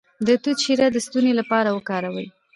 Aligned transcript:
د 0.27 0.29
توت 0.41 0.57
شیره 0.63 0.87
د 0.91 0.97
ستوني 1.05 1.33
لپاره 1.39 1.69
وکاروئ 1.71 2.27